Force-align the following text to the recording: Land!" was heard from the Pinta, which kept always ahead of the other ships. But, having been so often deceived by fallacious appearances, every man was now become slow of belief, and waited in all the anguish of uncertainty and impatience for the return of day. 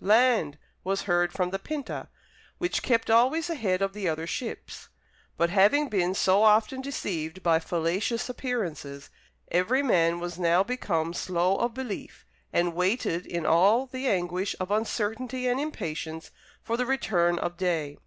Land!" 0.00 0.58
was 0.84 1.02
heard 1.10 1.32
from 1.32 1.50
the 1.50 1.58
Pinta, 1.58 2.06
which 2.58 2.84
kept 2.84 3.10
always 3.10 3.50
ahead 3.50 3.82
of 3.82 3.94
the 3.94 4.08
other 4.08 4.28
ships. 4.28 4.90
But, 5.36 5.50
having 5.50 5.88
been 5.88 6.14
so 6.14 6.44
often 6.44 6.80
deceived 6.80 7.42
by 7.42 7.58
fallacious 7.58 8.28
appearances, 8.28 9.10
every 9.50 9.82
man 9.82 10.20
was 10.20 10.38
now 10.38 10.62
become 10.62 11.14
slow 11.14 11.56
of 11.56 11.74
belief, 11.74 12.24
and 12.52 12.74
waited 12.76 13.26
in 13.26 13.44
all 13.44 13.86
the 13.86 14.06
anguish 14.06 14.54
of 14.60 14.70
uncertainty 14.70 15.48
and 15.48 15.58
impatience 15.58 16.30
for 16.62 16.76
the 16.76 16.86
return 16.86 17.36
of 17.36 17.56
day. 17.56 17.98